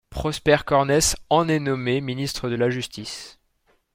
[0.09, 3.39] Prosper Cornesse en est nommé Ministre de la Justice.